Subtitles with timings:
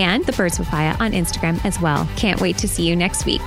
[0.00, 2.08] and the Birds Papaya on Instagram as well.
[2.16, 3.42] Can't wait to see you next week.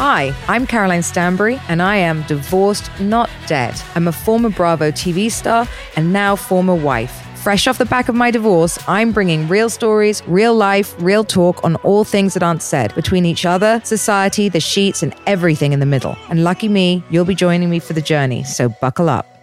[0.00, 3.74] Hi, I'm Caroline Stanbury, and I am divorced, not dead.
[3.96, 7.27] I'm a former Bravo TV star and now former wife.
[7.42, 11.62] Fresh off the back of my divorce, I'm bringing real stories, real life, real talk
[11.64, 15.80] on all things that aren't said between each other, society, the sheets, and everything in
[15.80, 16.16] the middle.
[16.30, 19.37] And lucky me, you'll be joining me for the journey, so buckle up.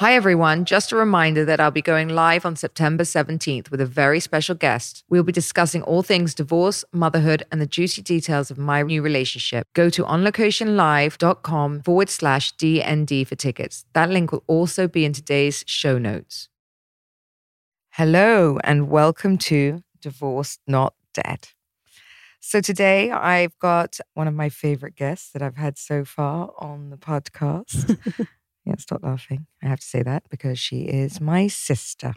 [0.00, 0.64] Hi, everyone.
[0.64, 4.54] Just a reminder that I'll be going live on September 17th with a very special
[4.54, 5.04] guest.
[5.10, 9.66] We'll be discussing all things divorce, motherhood, and the juicy details of my new relationship.
[9.74, 13.84] Go to onlocationlive.com forward slash DND for tickets.
[13.92, 16.48] That link will also be in today's show notes.
[17.90, 21.48] Hello, and welcome to Divorced Not Dead.
[22.40, 26.88] So today I've got one of my favorite guests that I've had so far on
[26.88, 27.98] the podcast.
[28.64, 29.46] Yeah, stop laughing.
[29.62, 32.14] I have to say that because she is my sister.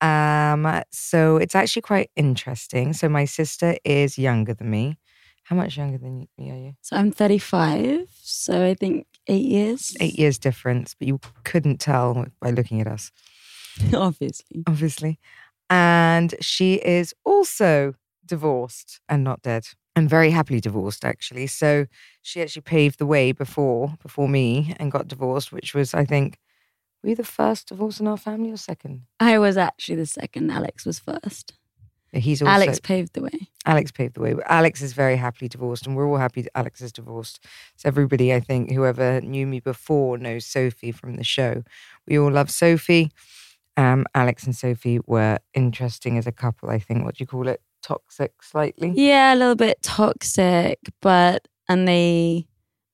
[0.00, 2.92] Um, so it's actually quite interesting.
[2.92, 4.98] So my sister is younger than me.
[5.44, 6.72] How much younger than me are you?
[6.82, 8.08] So I'm 35.
[8.12, 9.96] So I think eight years.
[9.98, 13.10] Eight years difference, but you couldn't tell by looking at us.
[13.94, 14.62] Obviously.
[14.66, 15.18] Obviously.
[15.70, 19.66] And she is also divorced and not dead
[19.98, 21.46] and very happily divorced actually.
[21.46, 21.86] So
[22.22, 26.38] she actually paved the way before before me and got divorced which was i think
[27.02, 29.02] were you the first divorce in our family or second?
[29.20, 30.50] I was actually the second.
[30.50, 31.52] Alex was first.
[32.12, 33.48] He's also Alex paved the way.
[33.66, 34.34] alex paved the way.
[34.46, 37.44] Alex is very happily divorced and we're all happy that alex is divorced.
[37.76, 41.62] So everybody i think whoever knew me before knows sophie from the show.
[42.06, 43.12] We all love sophie.
[43.76, 47.04] Um, alex and sophie were interesting as a couple i think.
[47.04, 52.46] What do you call it toxic slightly Yeah, a little bit toxic, but and they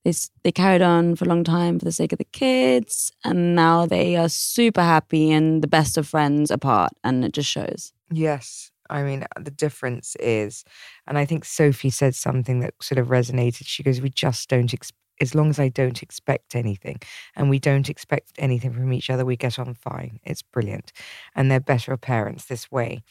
[0.03, 0.13] they
[0.43, 3.85] they carried on for a long time for the sake of the kids, and now
[3.85, 7.93] they are super happy and the best of friends apart, and it just shows.
[8.11, 8.71] Yes.
[8.89, 10.63] I mean, uh, the difference is,
[11.07, 13.63] and I think Sophie said something that sort of resonated.
[13.65, 16.99] She goes, We just don't, ex- as long as I don't expect anything
[17.35, 20.19] and we don't expect anything from each other, we get on fine.
[20.23, 20.91] It's brilliant.
[21.35, 23.03] And they're better parents this way.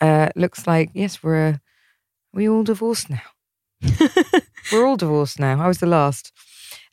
[0.00, 1.56] Uh, looks like, yes, we're, uh,
[2.32, 3.22] we all divorced now.
[4.72, 5.62] we're all divorced now.
[5.62, 6.32] I was the last.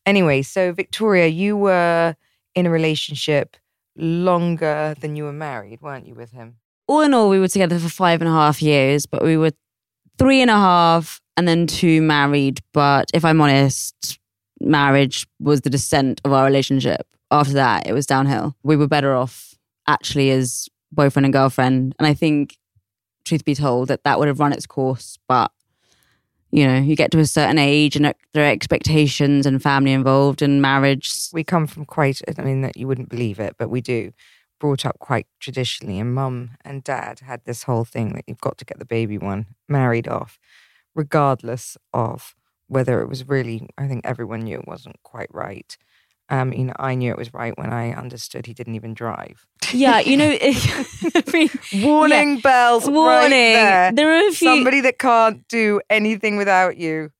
[0.06, 2.16] Anyway, so Victoria, you were
[2.56, 3.58] in a relationship
[3.96, 6.58] longer than you were married, weren't you, with him?
[6.88, 9.52] All in all, we were together for five and a half years, but we were
[10.18, 12.62] three and a half and then two married.
[12.74, 14.20] But if I'm honest,
[14.62, 17.06] marriage was the descent of our relationship.
[17.30, 18.56] After that, it was downhill.
[18.64, 19.54] We were better off
[19.88, 21.96] actually as boyfriend and girlfriend.
[22.00, 22.56] And I think,
[23.28, 25.18] truth be told, that that would have run its course.
[25.28, 25.52] But,
[26.52, 30.42] you know, you get to a certain age and there are expectations and family involved
[30.42, 31.12] and marriage.
[31.34, 34.12] we come from quite i mean that you wouldn't believe it but we do
[34.60, 38.58] brought up quite traditionally and mum and dad had this whole thing that you've got
[38.58, 40.40] to get the baby one married off
[40.96, 42.36] regardless of
[42.68, 45.78] whether it was really i think everyone knew it wasn't quite right
[46.30, 49.46] um you know i knew it was right when i understood he didn't even drive
[49.74, 51.50] Yeah, you know, I mean,
[51.84, 52.86] Warning bells.
[52.86, 53.30] right warning.
[53.32, 53.92] there.
[53.92, 54.48] there are a few.
[54.48, 57.12] Somebody that can't do anything without you,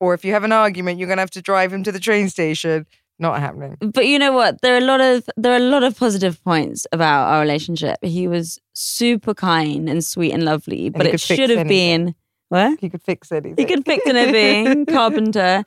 [0.00, 2.00] or if you have an argument, you're going to have to drive him to the
[2.00, 2.86] train station.
[3.18, 3.78] Not happening.
[3.80, 4.60] but you know what?
[4.60, 7.96] There are a lot of there are a lot of positive points about our relationship.
[8.02, 12.04] He was super kind and sweet and lovely, but he it should have anything.
[12.06, 12.14] been
[12.50, 13.56] what He could fix anything.
[13.56, 14.84] he could fix anything.
[14.96, 15.64] carpenter.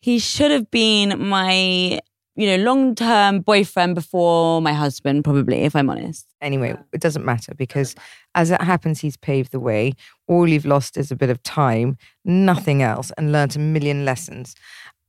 [0.00, 2.00] He should have been my
[2.36, 6.26] you know long term boyfriend before my husband, probably, if I'm honest.
[6.40, 7.94] Anyway, it doesn't matter because
[8.34, 9.92] as it happens, he's paved the way.
[10.28, 14.54] All you've lost is a bit of time, nothing else, and learnt a million lessons.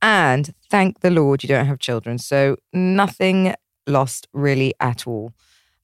[0.00, 2.18] And thank the Lord you don't have children.
[2.18, 3.54] So nothing
[3.86, 5.32] lost really at all.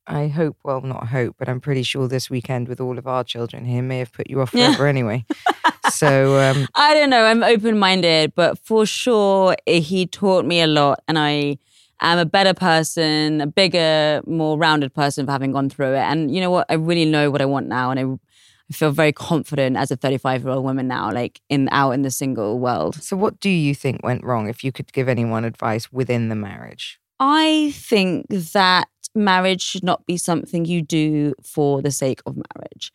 [0.08, 3.22] I hope, well, not hope, but I'm pretty sure this weekend with all of our
[3.24, 4.68] children here may have put you off Yeah.
[4.70, 5.24] forever anyway.
[5.90, 7.24] so um, I don't know.
[7.24, 11.58] I'm open minded, but for sure, eh, he taught me a lot, and I
[12.00, 15.98] am a better person, a bigger, more rounded person for having gone through it.
[16.10, 16.66] And you know what?
[16.70, 19.96] I really know what I want now, and I, I feel very confident as a
[19.96, 22.96] 35 year old woman now, like in out in the single world.
[23.02, 26.34] So, what do you think went wrong if you could give anyone advice within the
[26.36, 26.98] marriage?
[27.20, 28.86] I think that
[29.18, 32.92] marriage should not be something you do for the sake of marriage.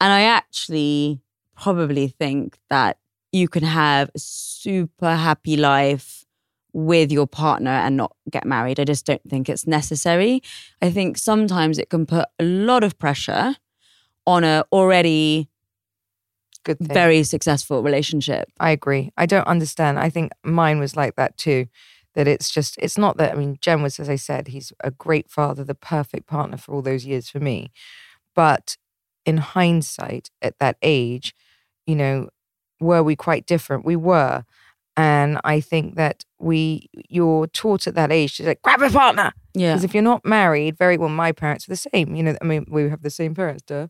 [0.00, 1.20] And I actually
[1.56, 2.98] probably think that
[3.32, 6.24] you can have a super happy life
[6.72, 8.80] with your partner and not get married.
[8.80, 10.42] I just don't think it's necessary.
[10.82, 13.56] I think sometimes it can put a lot of pressure
[14.26, 15.48] on a already
[16.64, 16.88] Good thing.
[16.88, 18.50] very successful relationship.
[18.58, 19.12] I agree.
[19.16, 19.98] I don't understand.
[19.98, 21.66] I think mine was like that too.
[22.14, 24.90] That it's just, it's not that, I mean, Gem was, as I said, he's a
[24.90, 27.72] great father, the perfect partner for all those years for me.
[28.34, 28.76] But
[29.26, 31.34] in hindsight, at that age,
[31.86, 32.28] you know,
[32.80, 33.84] were we quite different?
[33.84, 34.44] We were.
[34.96, 39.32] And I think that we, you're taught at that age to like, grab a partner.
[39.54, 39.72] Yeah.
[39.72, 42.14] Because if you're not married, very well, my parents were the same.
[42.14, 43.88] You know, I mean, we have the same parents, duh.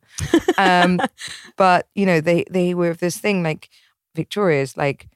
[0.56, 1.00] Um,
[1.56, 3.68] but you know, they they were of this thing like
[4.14, 5.08] Victoria's like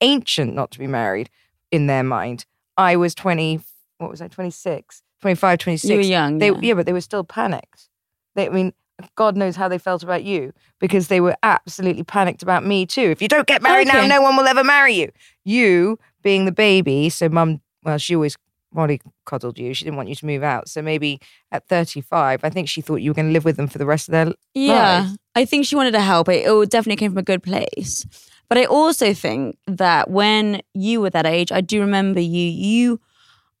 [0.00, 1.30] ancient not to be married
[1.70, 2.44] in their mind.
[2.76, 3.60] I was 20,
[3.98, 5.90] what was I, 26, 25, 26.
[5.90, 6.38] You were young.
[6.38, 6.58] They, yeah.
[6.60, 6.74] yeah.
[6.74, 7.88] but they were still panicked.
[8.34, 8.72] They, I mean,
[9.14, 13.02] God knows how they felt about you because they were absolutely panicked about me too.
[13.10, 15.10] If you don't get married now, no one will ever marry you.
[15.44, 18.36] You being the baby, so mum, well, she always
[18.72, 19.72] molly coddled you.
[19.72, 20.68] She didn't want you to move out.
[20.68, 21.20] So maybe
[21.52, 23.86] at 35, I think she thought you were going to live with them for the
[23.86, 25.16] rest of their Yeah, lives.
[25.34, 26.28] I think she wanted to help.
[26.28, 28.04] It, it definitely came from a good place.
[28.48, 33.00] But I also think that when you were that age, I do remember you, you,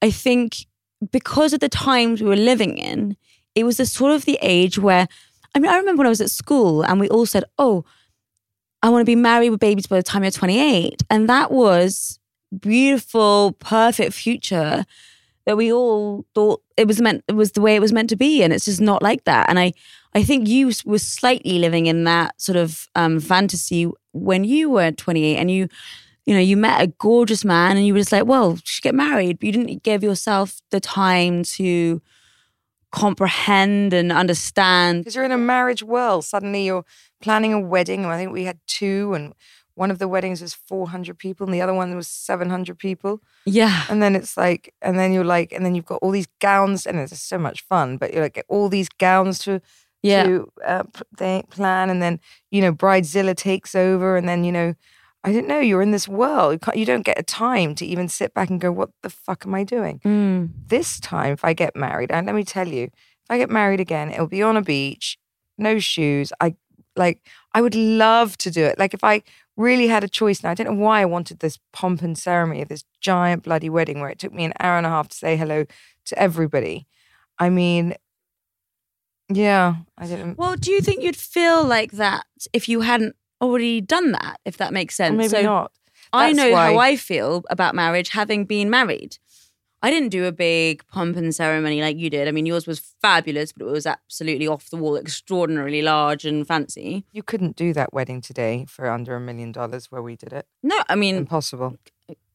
[0.00, 0.66] I think
[1.12, 3.16] because of the times we were living in,
[3.54, 5.06] it was the sort of the age where,
[5.54, 7.84] I mean, I remember when I was at school and we all said, oh,
[8.82, 11.02] I want to be married with babies by the time you're 28.
[11.10, 12.18] And that was
[12.58, 14.86] beautiful, perfect future
[15.44, 18.16] that we all thought it was meant, it was the way it was meant to
[18.16, 18.42] be.
[18.42, 19.48] And it's just not like that.
[19.48, 19.72] And I,
[20.14, 24.90] I think you were slightly living in that sort of um, fantasy when you were
[24.90, 25.68] 28 and you,
[26.26, 28.82] you know, you met a gorgeous man and you were just like, well, you should
[28.82, 29.38] get married.
[29.38, 32.02] But you didn't give yourself the time to
[32.90, 35.02] comprehend and understand.
[35.04, 36.24] Because you're in a marriage world.
[36.24, 36.84] Suddenly you're
[37.20, 38.04] planning a wedding.
[38.04, 39.34] And I think we had two, and
[39.74, 43.20] one of the weddings was 400 people, and the other one was 700 people.
[43.46, 43.84] Yeah.
[43.88, 46.84] And then it's like, and then you're like, and then you've got all these gowns,
[46.84, 49.60] and it's so much fun, but you're like, all these gowns to,
[50.02, 50.22] Yeah.
[50.24, 50.82] to uh,
[51.18, 51.90] p- plan.
[51.90, 54.16] And then, you know, Bridezilla takes over.
[54.16, 54.74] And then, you know,
[55.24, 56.52] I don't know, you're in this world.
[56.52, 59.10] You, can't, you don't get a time to even sit back and go, what the
[59.10, 60.00] fuck am I doing?
[60.04, 60.50] Mm.
[60.68, 63.80] this time, if I get married, and let me tell you, if I get married
[63.80, 65.18] again, it'll be on a beach,
[65.58, 66.32] no shoes.
[66.40, 66.54] I
[66.96, 68.78] like, I would love to do it.
[68.78, 69.22] Like, if I
[69.56, 72.62] really had a choice now, I don't know why I wanted this pomp and ceremony
[72.62, 75.16] of this giant bloody wedding where it took me an hour and a half to
[75.16, 75.64] say hello
[76.06, 76.86] to everybody.
[77.38, 77.94] I mean,
[79.28, 80.38] yeah, I didn't.
[80.38, 84.56] Well, do you think you'd feel like that if you hadn't already done that, if
[84.58, 85.14] that makes sense?
[85.14, 85.72] Or maybe So not.
[86.12, 89.18] I That's know how I feel about marriage having been married.
[89.80, 92.26] I didn't do a big pomp and ceremony like you did.
[92.26, 96.44] I mean, yours was fabulous, but it was absolutely off the wall, extraordinarily large and
[96.48, 97.04] fancy.
[97.12, 100.46] You couldn't do that wedding today for under a million dollars where we did it.
[100.64, 101.76] No, I mean, Impossible.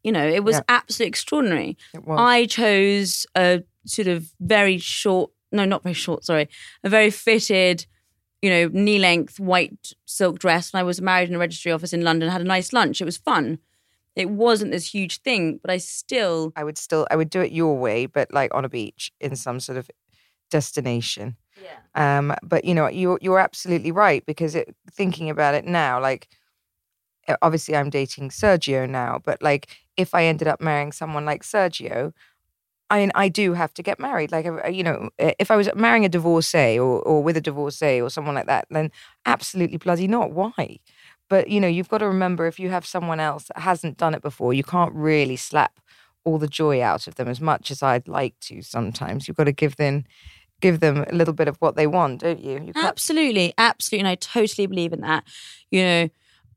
[0.03, 0.61] you know, it was Yeah.
[0.69, 1.77] absolutely extraordinary.
[1.93, 2.17] It was.
[2.17, 6.49] I chose a sort of very short, no, not very short, sorry,
[6.83, 7.85] a very fitted,
[8.41, 10.73] you know, knee length white silk dress.
[10.73, 13.01] And I was married in a registry office in London, had a nice lunch.
[13.01, 13.59] It was fun.
[14.15, 17.51] It wasn't this huge thing, but I still, I would still I would do it
[17.51, 19.89] your way, but like on a beach in some sort of
[20.51, 21.35] destination.
[21.61, 22.17] yeah.
[22.19, 26.27] Um, but you know, you're you're absolutely right because it, thinking about it now, like
[27.41, 29.67] obviously I'm dating Sergio now, but like
[29.97, 32.13] if I ended up marrying someone like Sergio,
[32.93, 34.31] I mean, I do have to get married.
[34.31, 37.99] Like uh, you know, if I was marrying a divorcee or or with a divorcee
[37.99, 38.91] or someone like that, then
[39.25, 40.31] absolutely bloody not.
[40.31, 40.77] Why?
[41.27, 44.13] But you know, you've got to remember if you have someone else that hasn't done
[44.13, 45.79] it before, you can't really slap
[46.23, 48.61] all the joy out of them as much as I'd like to.
[48.61, 50.03] Sometimes you've got to give them
[50.61, 52.63] give them a little bit of what they want, don't you?
[52.63, 55.23] you Absolutely, absolutely, and I totally believe in that.
[55.71, 56.09] You know,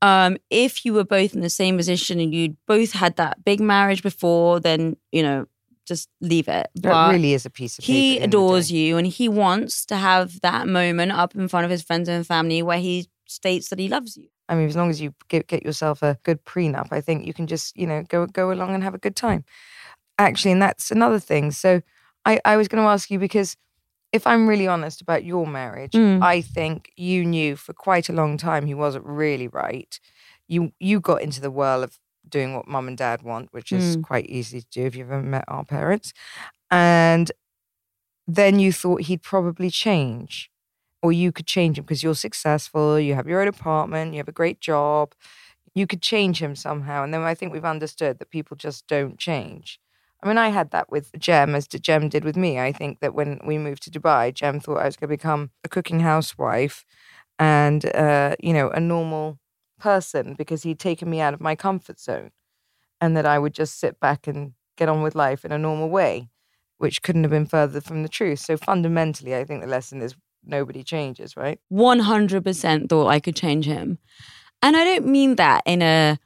[0.02, 3.59] um, if you were both in the same position and you'd both had that big
[3.59, 5.47] marriage before, then you know,
[5.87, 6.69] just leave it.
[6.75, 7.85] that really is a piece of.
[7.85, 11.83] he adores you, and he wants to have that moment up in front of his
[11.83, 14.28] friends and family where he states that he loves you.
[14.49, 17.35] I mean, as long as you get, get yourself a good prenup, I think you
[17.35, 19.45] can just, you know, go go along and have a good time.
[20.19, 21.50] Actually, and that's another thing.
[21.50, 21.83] So
[22.25, 23.57] I, I was going to ask you because
[24.12, 26.23] if I'm really honest about your marriage, Mm.
[26.23, 29.99] I think you knew for quite a long time he wasn't really right.
[30.49, 33.97] You you got into the whirl of doing what mum and dad want, which is
[33.97, 34.02] Mm.
[34.02, 36.12] quite easy to do if you've ever met our parents.
[36.71, 37.30] And
[38.26, 40.50] then you thought he'd probably change
[41.02, 44.28] or you could change him because you're successful, you have your own apartment, you have
[44.28, 45.14] a great job,
[45.75, 47.04] you could change him somehow.
[47.04, 49.78] And then I think we've understood that people just don't change.
[50.23, 52.59] I mean, I had that with Gem, as Gem did with me.
[52.59, 55.50] I think that when we moved to Dubai, Jem thought I was going to become
[55.64, 56.85] a cooking housewife
[57.38, 59.38] and, uh, you know, a normal
[59.78, 62.30] person because he'd taken me out of my comfort zone
[63.00, 65.88] and that I would just sit back and get on with life in a normal
[65.88, 66.28] way,
[66.78, 68.40] which couldn't have been further from the truth.
[68.40, 70.14] So fundamentally, I think the lesson is
[70.45, 71.59] nobody changes, right?
[71.73, 73.99] 100% thought I could change him.
[74.62, 76.18] And I don't mean that in a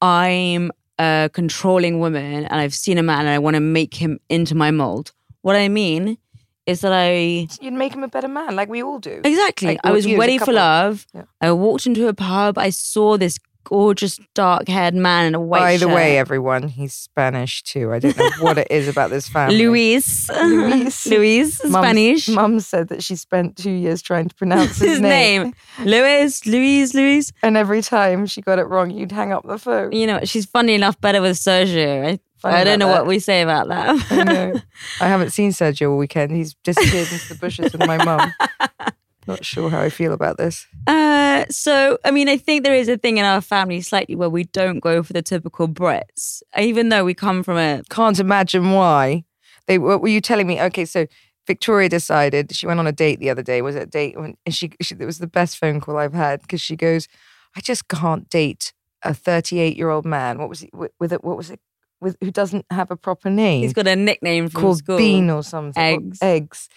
[0.00, 4.18] I'm a controlling woman and I've seen a man and I want to make him
[4.28, 5.12] into my mold.
[5.42, 6.18] What I mean
[6.66, 9.20] is that I You'd make him a better man, like we all do.
[9.24, 11.06] exactly Like, I was you as a ready for love.
[11.14, 11.22] Yeah.
[11.40, 15.58] I walked into a pub, I saw this gorgeous dark haired man in a white
[15.60, 17.92] By the way, everyone, he's Spanish too.
[17.92, 19.56] I don't know what it is about this family.
[19.56, 20.28] Luis.
[20.30, 21.06] Luis.
[21.14, 22.28] Luis, Spanish.
[22.28, 25.54] Mum said that she spent two years trying to pronounce his, His name.
[25.82, 27.32] Luis, Luis, Luis.
[27.42, 29.92] and every time she got it wrong, you'd hang up the phone.
[29.92, 32.06] You know, she's funny enough better with Sergio.
[32.06, 33.00] I, I don't know that.
[33.00, 34.06] what we say about that.
[34.10, 34.60] I know.
[35.00, 36.32] I haven't seen Sergio all weekend.
[36.32, 38.32] He's disappeared into the bushes with my mum.
[39.26, 40.66] Not sure how I feel about this.
[40.86, 44.28] Uh, so, I mean, I think there is a thing in our family slightly where
[44.28, 47.82] we don't go for the typical Brits, even though we come from a.
[47.88, 49.24] Can't imagine why.
[49.66, 50.60] They what were you telling me?
[50.60, 51.06] Okay, so
[51.46, 53.62] Victoria decided she went on a date the other day.
[53.62, 54.18] Was it a date?
[54.18, 57.08] When- And she, she it was the best phone call I've had because she goes,
[57.56, 60.36] I just can't date a 38 year old man.
[60.38, 60.92] What was he with?
[61.00, 61.24] with it?
[61.24, 61.60] What was it?
[62.04, 63.62] With who doesn't have a proper name?
[63.62, 64.98] He's got a nickname from called school.
[64.98, 65.82] Bean or something.
[65.82, 66.18] or Eggs.
[66.22, 66.68] Eggs.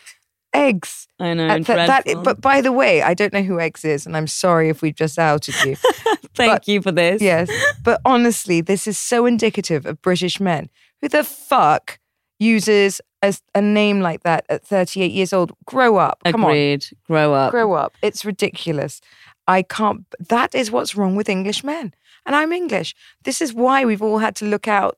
[0.53, 1.07] Eggs.
[1.19, 1.47] I know.
[1.47, 4.27] Uh, that- that- but by the way, I don't know who Eggs is, and I'm
[4.27, 5.75] sorry if we've just outed you.
[6.33, 7.21] Thank but- you for this.
[7.21, 7.49] yes,
[7.83, 10.69] but honestly, this is so indicative of British men.
[11.01, 11.99] Who the fuck
[12.39, 15.51] uses a, a name like that at 38 years old?
[15.65, 16.21] Grow up.
[16.25, 16.51] Come on.
[16.51, 16.85] Agreed.
[17.05, 17.51] Grow up.
[17.51, 17.93] Grow up.
[18.01, 19.01] It's ridiculous.
[19.47, 20.05] I can't.
[20.29, 21.93] That is what's wrong with English men.
[22.25, 22.95] And I'm English.
[23.23, 24.97] This is why we've all had to look out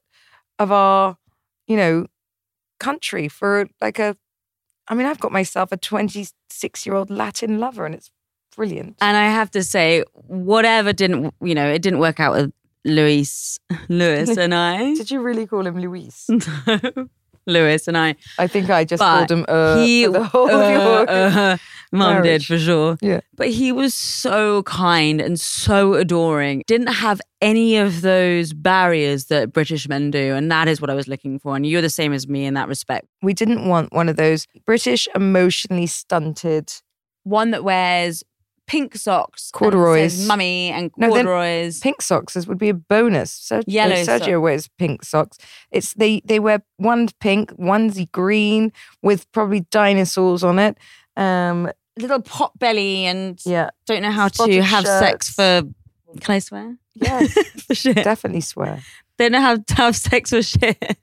[0.60, 1.18] of our,
[1.68, 2.06] you know,
[2.80, 4.16] country for like a.
[4.88, 8.12] I mean, I've got myself a 26 year old Latin lover, and it's
[8.56, 8.98] brilliant.
[9.02, 12.52] And I have to say, whatever didn't, you know, it didn't work out with
[12.86, 14.96] Luis, Lewis and I.
[14.96, 16.30] Did you really call him Luis?
[17.50, 18.16] Lewis and I.
[18.38, 21.58] I think I just called him uh, he, the whole uh, uh,
[21.92, 22.98] Mum did for sure.
[23.02, 23.22] Yeah.
[23.36, 26.64] But he was so kind and so adoring.
[26.68, 30.36] Didn't have any of those barriers that British men do.
[30.36, 31.56] And that is what I was looking for.
[31.56, 33.08] And you're the same as me in that respect.
[33.22, 36.72] we didn't want one of those British emotionally stunted.
[37.24, 38.24] One that wears
[38.70, 40.26] pink socks, Corduroys.
[40.28, 41.80] mummy, and No, corduroys.
[41.80, 43.32] Pink socks would be a bonus.
[43.32, 44.42] Ser- Yellow Sergio sock.
[44.42, 45.38] wears pink socks.
[45.72, 48.72] It's they they wear one's pink, one's green
[49.02, 50.78] with probably dinosaurs on it.
[51.18, 55.64] Um, Little pot belly and yeah, don't know how to Spotted have sex for.
[56.22, 56.78] Can I swear?
[56.96, 57.34] yes,
[57.68, 57.96] for shit.
[57.98, 58.82] definitely swear.
[59.18, 60.98] They don't know how to have sex for shit.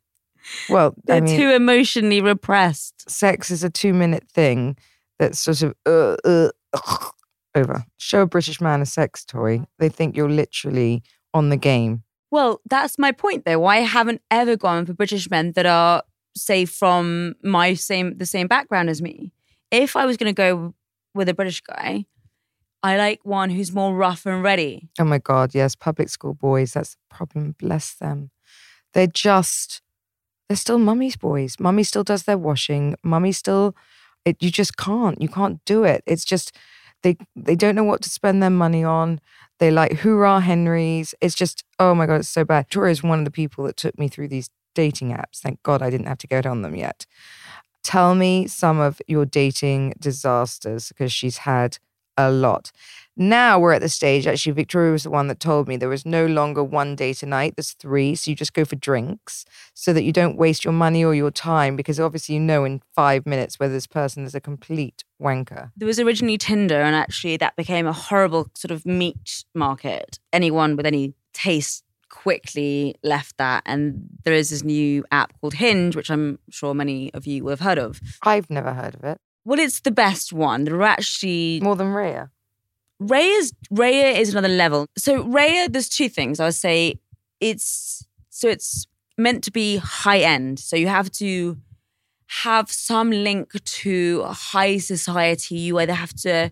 [0.71, 3.11] Well, They're I mean, too emotionally repressed.
[3.11, 4.77] sex is a two minute thing
[5.19, 6.51] that's sort of uh, uh,
[7.57, 7.85] over.
[7.97, 11.03] Show a British man a sex toy, they think you're literally
[11.35, 12.03] on the game.
[12.31, 13.65] Well, that's my point though.
[13.65, 16.03] I haven't ever gone for British men that are,
[16.37, 19.33] say, from my same the same background as me.
[19.71, 20.75] If I was gonna go
[21.15, 22.07] with a British guy,
[22.83, 24.91] I like one who's more rough and ready.
[24.99, 27.55] Oh my God, yes, public school boys, that's the problem.
[27.59, 28.31] Bless them.
[28.93, 29.83] They're just,
[30.49, 31.57] they're still mummy's boys.
[31.59, 32.95] Mummy still does their washing.
[33.03, 33.75] Mummy still,
[34.25, 36.03] it, you just can't, you can't do it.
[36.07, 36.57] It's just,
[37.03, 39.21] they, they don't know what to spend their money on.
[39.59, 41.15] They like hoorah Henrys.
[41.21, 42.71] It's just, oh my God, it's so bad.
[42.71, 45.41] Tora is one of the people that took me through these dating apps.
[45.41, 47.07] Thank God I didn't have to get on them yet.
[47.83, 51.79] Tell me some of your dating disasters because she's had
[52.17, 52.73] a lot.
[53.19, 56.05] Now we're at the stage, actually, Victoria was the one that told me there was
[56.05, 58.15] no longer one date a night, there's three.
[58.15, 61.31] So you just go for drinks so that you don't waste your money or your
[61.31, 65.71] time because obviously you know in five minutes whether this person is a complete wanker.
[65.77, 70.19] There was originally Tinder, and actually that became a horrible sort of meat market.
[70.33, 75.97] Anyone with any taste quickly left that, and there is this new app called Hinge,
[75.97, 78.01] which I'm sure many of you will have heard of.
[78.23, 79.19] I've never heard of it.
[79.45, 80.65] Well, it's the best one.
[80.65, 82.31] There are actually More than Raya.
[83.01, 84.87] Raya Raya is another level.
[84.97, 86.41] So Raya, there's two things.
[86.41, 86.95] I would say
[87.41, 88.87] it's so it's
[89.19, 90.59] meant to be high end.
[90.59, 91.57] So you have to
[92.29, 95.57] have some link to high society.
[95.57, 96.51] You either have to,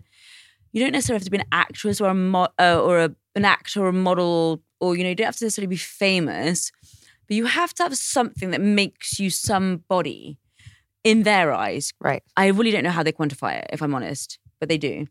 [0.71, 3.45] you don't necessarily have to be an actress or a mo- uh, or a, an
[3.45, 6.71] actor or a model, or you know, you don't have to necessarily be famous,
[7.27, 10.37] but you have to have something that makes you somebody
[11.03, 11.93] in their eyes.
[11.99, 12.23] Right.
[12.37, 15.07] I really don't know how they quantify it, if I'm honest, but they do.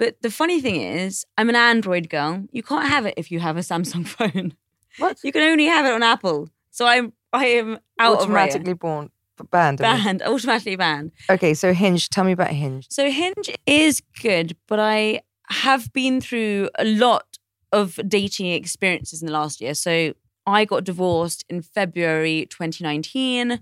[0.00, 2.44] But the funny thing is, I'm an Android girl.
[2.52, 4.54] You can't have it if you have a Samsung phone.
[4.96, 5.18] What?
[5.22, 6.48] You can only have it on Apple.
[6.70, 9.10] So I'm I am out Automatically born
[9.50, 9.80] banned.
[9.80, 10.00] of I mean.
[10.00, 10.04] Raya.
[10.04, 11.12] banned, automatically banned.
[11.28, 12.08] Okay, so Hinge.
[12.08, 12.86] Tell me about Hinge.
[12.88, 17.38] So Hinge is good, but I have been through a lot
[17.70, 19.74] of dating experiences in the last year.
[19.74, 20.14] So
[20.46, 23.60] I got divorced in February 2019.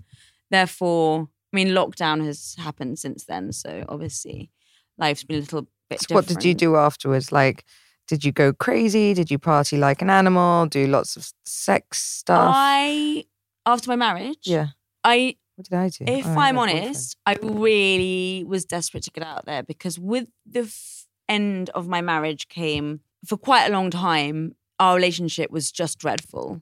[0.49, 3.51] Therefore, I mean, lockdown has happened since then.
[3.51, 4.49] So obviously,
[4.97, 7.31] life's been a little bit So what did you do afterwards?
[7.31, 7.65] Like,
[8.07, 9.13] did you go crazy?
[9.13, 10.65] Did you party like an animal?
[10.65, 12.53] Do lots of sex stuff?
[12.55, 13.25] I,
[13.65, 14.67] after my marriage, yeah.
[15.03, 16.05] I What did I do?
[16.07, 16.85] If Oh, I'm a boyfriend.
[16.87, 21.87] honest, I really was desperate to get out there because with the f- end of
[21.87, 24.55] my marriage came for quite a long time.
[24.79, 26.61] Our relationship was just dreadful.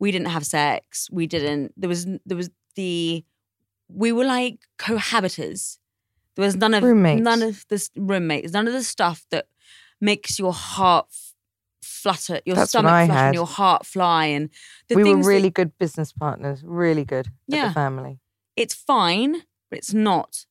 [0.00, 1.08] We didn't have sex.
[1.12, 1.72] We didn't.
[1.76, 3.24] There was there was the
[3.88, 5.77] we were like cohabitors.
[6.38, 7.20] There was none of Roommates.
[7.20, 8.52] none of this roommates.
[8.52, 9.46] None of the stuff that
[10.00, 11.08] makes your heart
[11.82, 14.48] flutter, your That's stomach flutter, and your heart fly, and
[14.88, 16.62] the we were things that- really good business partners.
[16.64, 17.28] Really good.
[17.48, 17.68] Yeah.
[17.68, 18.20] the family.
[18.56, 20.46] it's fine, but it's not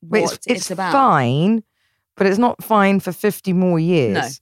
[0.00, 0.92] what it's, it's about.
[0.92, 1.64] fine,
[2.16, 4.40] but it's not fine for 50 more years.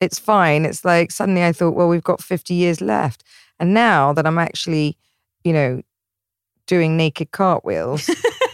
[0.00, 0.64] It's fine.
[0.64, 3.24] It's like suddenly I thought, well, we've got 50 years left.
[3.60, 4.96] And now that I'm actually,
[5.44, 5.82] you know,
[6.66, 8.08] doing naked cartwheels,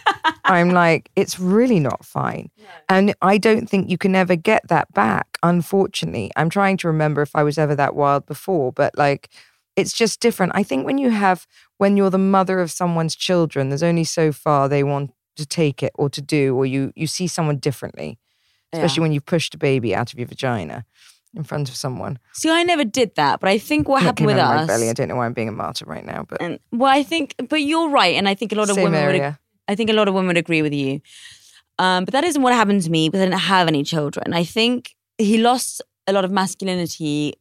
[0.45, 2.51] I'm like, it's really not fine.
[2.89, 6.31] And I don't think you can ever get that back, unfortunately.
[6.37, 9.31] I'm trying to remember if I was ever that wild before, but like,
[9.77, 10.53] it's just different.
[10.55, 11.47] I think when you have,
[11.79, 15.83] when you're the mother of someone's children, there's only so far they want to take
[15.83, 18.19] it or to do, or you you see someone differently,
[18.73, 20.85] especially when you've pushed a baby out of your vagina
[21.35, 22.21] in front of someone.
[22.35, 24.63] See, I never did that, but I think what That happened with out of my
[24.63, 24.67] us.
[24.69, 24.89] belly.
[24.91, 27.35] I don't know why I'm being a martyr right now, but and well, I think,
[27.49, 29.15] but you're right, and I think a lot of same women would.
[29.17, 29.41] area.
[29.69, 31.01] I think a lot of women would agree with you.
[31.79, 34.33] Um, but that isn't what happened to me because I didn't have any children.
[34.33, 37.35] I think he lost a lot of masculinity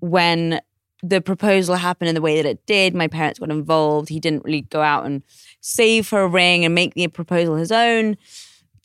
[0.00, 0.60] when
[1.02, 2.94] the proposal happened in the way that it did.
[2.94, 4.08] My parents got involved.
[4.08, 5.22] He didn't really go out and
[5.60, 8.16] save for a ring and make the proposal his own.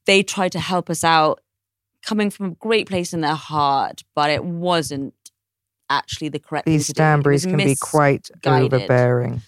[0.06, 1.41] They tried to help us out,
[2.02, 5.13] coming from a great place in their heart, but it wasn't
[5.89, 9.41] actually the correct These Stanburys can be quite overbearing.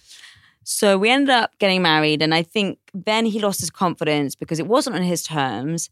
[0.64, 4.58] So we ended up getting married, and I think then he lost his confidence because
[4.58, 5.90] it wasn't on his terms.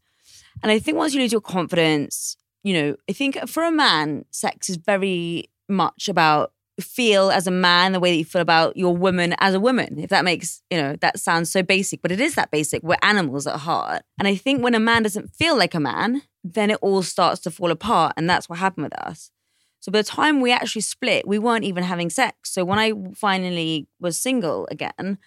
[0.61, 4.25] And I think once you lose your confidence, you know, I think for a man,
[4.31, 8.77] sex is very much about feel as a man the way that you feel about
[8.77, 9.99] your woman as a woman.
[9.99, 12.83] If that makes, you know, that sounds so basic, but it is that basic.
[12.83, 14.03] We're animals at heart.
[14.17, 17.41] And I think when a man doesn't feel like a man, then it all starts
[17.41, 18.13] to fall apart.
[18.17, 19.31] And that's what happened with us.
[19.79, 22.51] So by the time we actually split, we weren't even having sex.
[22.51, 25.17] So when I finally was single again,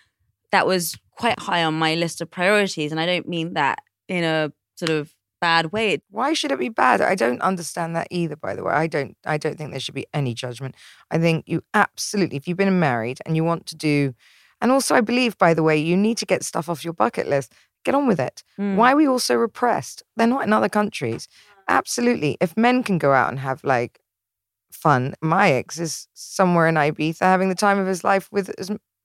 [0.50, 2.90] that was quite high on my list of priorities.
[2.90, 5.98] And I don't mean that in a sort of bad way.
[6.10, 7.00] Why should it be bad?
[7.00, 8.72] I don't understand that either, by the way.
[8.72, 10.74] I don't I don't think there should be any judgment.
[11.10, 14.14] I think you absolutely, if you've been married and you want to do
[14.60, 17.26] and also I believe, by the way, you need to get stuff off your bucket
[17.26, 17.52] list.
[17.84, 18.44] Get on with it.
[18.58, 18.76] Mm.
[18.76, 20.04] Why are we all so repressed?
[20.16, 21.26] They're not in other countries.
[21.66, 22.38] Absolutely.
[22.40, 23.98] If men can go out and have like
[24.72, 28.50] fun, my ex is somewhere in Ibiza having the time of his life with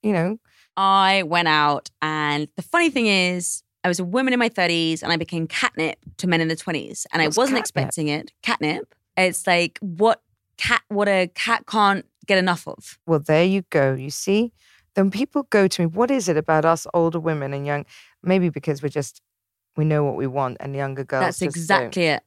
[0.03, 0.39] you know,
[0.75, 5.01] I went out, and the funny thing is, I was a woman in my 30s
[5.01, 7.05] and I became catnip to men in the 20s.
[7.13, 7.61] And What's I wasn't catnip?
[7.61, 8.31] expecting it.
[8.43, 8.93] Catnip.
[9.15, 10.21] It's like what
[10.57, 12.99] cat what a cat can't get enough of.
[13.05, 13.93] Well, there you go.
[13.93, 14.51] You see,
[14.95, 17.85] then people go to me, what is it about us older women and young?
[18.23, 19.21] Maybe because we're just,
[19.77, 21.23] we know what we want and younger girls.
[21.23, 22.23] That's exactly it.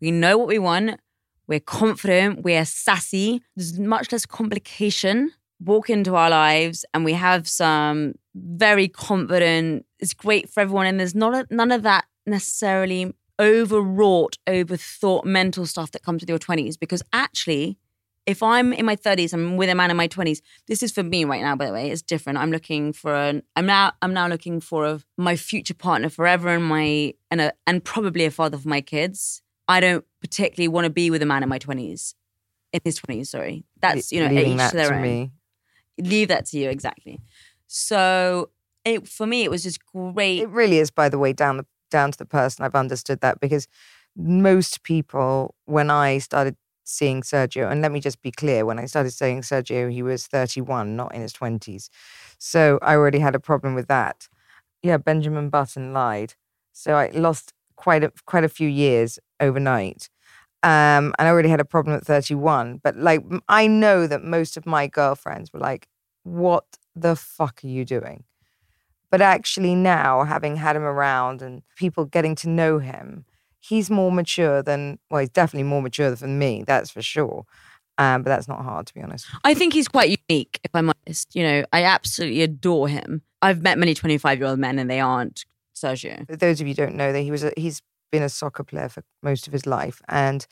[0.00, 0.98] We know what we want.
[1.48, 2.42] We're confident.
[2.42, 3.42] We're sassy.
[3.54, 10.14] There's much less complication walk into our lives and we have some very confident, it's
[10.14, 10.86] great for everyone.
[10.86, 16.28] And there's not a, none of that necessarily overwrought, overthought mental stuff that comes with
[16.28, 16.78] your 20s.
[16.78, 17.78] Because actually,
[18.26, 20.40] if I'm in my 30s, I'm with a man in my 20s.
[20.66, 21.90] This is for me right now, by the way.
[21.90, 22.38] It's different.
[22.38, 23.42] I'm looking for an.
[23.54, 23.92] I'm now.
[24.02, 28.24] I'm now looking for a, my future partner forever, and my and a and probably
[28.24, 29.42] a father for my kids.
[29.68, 32.14] I don't particularly want to be with a man in my 20s,
[32.72, 33.28] in his 20s.
[33.28, 35.02] Sorry, that's you know Leaving each that to their to own.
[35.02, 35.30] me.
[35.98, 37.20] Leave that to you exactly.
[37.66, 38.50] So
[38.84, 40.40] it for me, it was just great.
[40.42, 42.64] It really is, by the way, down the down to the person.
[42.64, 43.66] I've understood that because
[44.16, 48.86] most people, when I started seeing Sergio, and let me just be clear, when I
[48.86, 51.88] started seeing Sergio, he was 31, not in his 20s.
[52.38, 54.28] So I already had a problem with that.
[54.82, 56.34] Yeah, Benjamin Button lied.
[56.72, 60.08] So I lost quite a quite a few years overnight.
[60.62, 62.80] Um, and I already had a problem at 31.
[62.82, 65.88] But like I know that most of my girlfriends were like,
[66.24, 68.24] what the fuck are you doing?
[69.10, 73.24] But actually, now having had him around and people getting to know him,
[73.60, 77.44] he's more mature than, well, he's definitely more mature than me, that's for sure.
[77.98, 79.26] Um, but that's not hard, to be honest.
[79.44, 81.34] I think he's quite unique, if I'm honest.
[81.34, 83.22] You know, I absolutely adore him.
[83.40, 86.26] I've met many 25 year old men and they aren't Sergio.
[86.26, 88.64] For those of you who don't know that he was a, he's been a soccer
[88.64, 90.00] player for most of his life.
[90.08, 90.46] And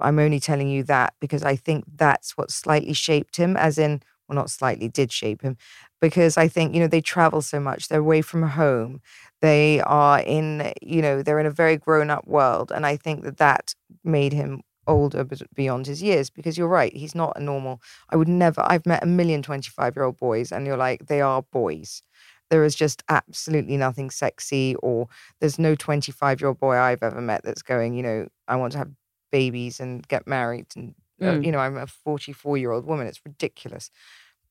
[0.00, 4.02] I'm only telling you that because I think that's what slightly shaped him, as in,
[4.28, 5.56] well, not slightly, did shape him.
[6.00, 9.00] Because I think, you know, they travel so much, they're away from home,
[9.40, 12.72] they are in, you know, they're in a very grown up world.
[12.74, 17.14] And I think that that made him older beyond his years because you're right he's
[17.14, 20.66] not a normal i would never i've met a million 25 year old boys and
[20.66, 22.02] you're like they are boys
[22.50, 25.08] there is just absolutely nothing sexy or
[25.40, 28.72] there's no 25 year old boy i've ever met that's going you know i want
[28.72, 28.90] to have
[29.32, 31.44] babies and get married and uh, Mm.
[31.44, 33.06] you know i'm a 44 year old woman.
[33.06, 33.88] It's ridiculous.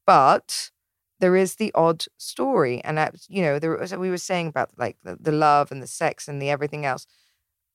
[0.05, 0.71] But
[1.19, 4.71] there is the odd story and that you know there was we were saying about
[4.77, 7.05] like the, the love and the sex and the everything else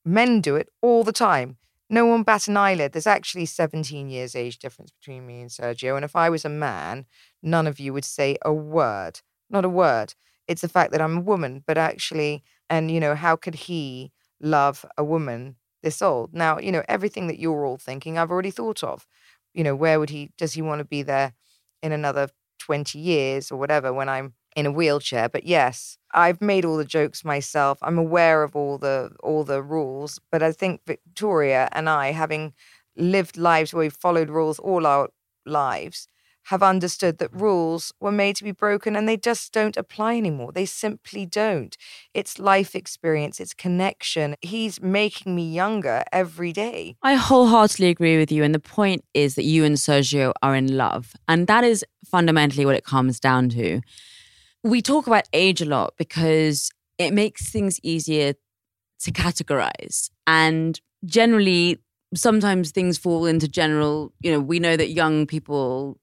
[0.04, 1.56] men do it all the time.
[1.90, 2.92] No one bat an eyelid.
[2.92, 6.48] There's actually 17 years age difference between me and sergio and if i was a
[6.50, 7.06] man
[7.42, 10.14] none of you would say a word not a word.
[10.46, 14.12] It's the fact that i'm a woman but actually and you know how could he
[14.40, 16.34] love a woman this old?
[16.34, 19.06] Now you know everything that you're all thinking i've already thought of.
[19.54, 21.34] You know where would he does he want to be there
[21.82, 25.28] in another 20 years or whatever when i'm in a wheelchair?
[25.28, 27.78] But yes i've made all the jokes myself.
[27.82, 30.18] I'm aware of all the all the rules.
[30.32, 32.54] But i think victoria and i having
[32.96, 35.08] lived lives where we've followed rules all our
[35.46, 36.08] lives
[36.48, 40.50] have understood that rules were made to be broken and they just don't apply anymore.
[40.50, 41.76] They simply don't.
[42.14, 44.34] It's life experience, it's connection.
[44.40, 46.96] He's making me younger every day.
[47.02, 48.44] I wholeheartedly agree with you.
[48.44, 51.12] And the point is that you and Sergio are in love.
[51.28, 53.82] And that is fundamentally what it comes down to.
[54.64, 58.32] We talk about age a lot because it makes things easier
[59.00, 60.08] to categorize.
[60.26, 61.78] And generally,
[62.14, 65.98] sometimes things fall into general, you know, we know that young people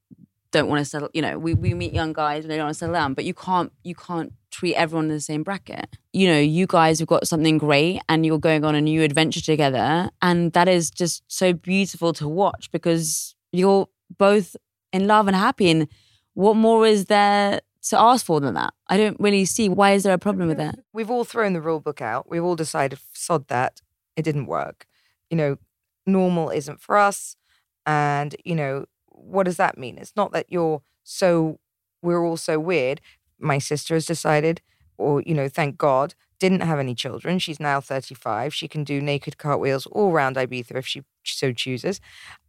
[0.55, 2.75] don't want to settle, you know, we, we meet young guys and they don't want
[2.75, 5.97] to settle down, but you can't you can't treat everyone in the same bracket.
[6.13, 9.41] You know, you guys have got something great and you're going on a new adventure
[9.41, 10.09] together.
[10.21, 14.55] And that is just so beautiful to watch because you're both
[14.93, 15.69] in love and happy.
[15.69, 15.89] And
[16.35, 18.73] what more is there to ask for than that?
[18.87, 20.79] I don't really see why is there a problem with that?
[20.93, 22.29] We've all thrown the rule book out.
[22.29, 23.81] We've all decided, sod that.
[24.15, 24.87] It didn't work.
[25.29, 25.57] You know,
[26.05, 27.35] normal isn't for us.
[27.85, 28.85] And, you know,
[29.17, 29.97] what does that mean?
[29.97, 31.59] It's not that you're so,
[32.01, 33.01] we're all so weird.
[33.39, 34.61] My sister has decided,
[34.97, 37.39] or, you know, thank God, didn't have any children.
[37.39, 38.53] She's now 35.
[38.53, 41.99] She can do naked cartwheels all around Ibiza if she so chooses.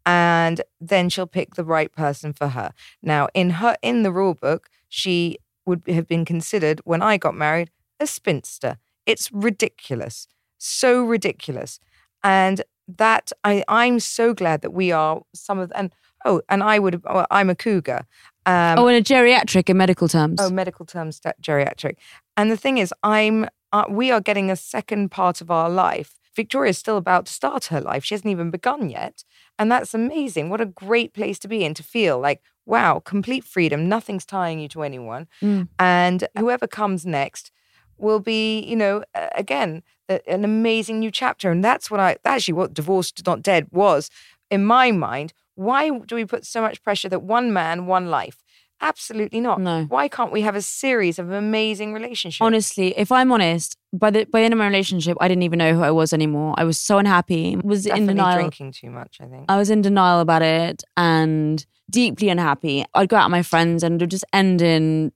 [0.04, 2.72] And then she'll pick the right person for her.
[3.02, 7.34] Now, in her, in the rule book, she would have been considered, when I got
[7.34, 8.78] married, a spinster.
[9.04, 10.28] It's ridiculous.
[10.58, 11.80] So ridiculous.
[12.22, 15.92] And that I, I'm so glad that we are some of and
[16.26, 18.06] oh, and I would well, I'm a cougar.
[18.44, 20.40] Um, oh, in a geriatric in medical terms.
[20.40, 21.96] Oh, medical terms, geriatric.
[22.36, 26.18] And the thing is, I'm uh, we are getting a second part of our life.
[26.34, 28.04] Victoria's still about to start her life.
[28.04, 29.24] She hasn't even begun yet.
[29.58, 30.50] And that's amazing.
[30.50, 33.88] What a great place to be in to feel like, wow, complete freedom.
[33.88, 35.28] Nothing's tying you to anyone.
[35.40, 35.68] Mm.
[35.78, 37.50] And whoever comes next
[37.96, 39.02] will be, you know,
[39.34, 41.50] again, an amazing new chapter.
[41.50, 44.10] And that's what I, actually, what Divorced Not Dead was
[44.50, 45.32] in my mind.
[45.56, 48.42] Why do we put so much pressure that one man, one life?
[48.80, 49.58] Absolutely not.
[49.58, 49.84] No.
[49.84, 52.44] Why can't we have a series of amazing relationships?
[52.44, 55.58] Honestly, if I'm honest, by the by the end of my relationship, I didn't even
[55.58, 56.54] know who I was anymore.
[56.58, 57.56] I was so unhappy.
[57.64, 58.38] Was in denial.
[58.38, 59.46] drinking too much, I think.
[59.48, 62.84] I was in denial about it and deeply unhappy.
[62.94, 65.12] I'd go out with my friends and it would just end in